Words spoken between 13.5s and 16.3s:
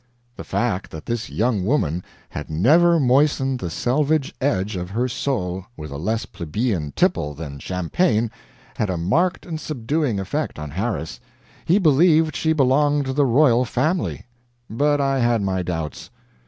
family. But I had my doubts.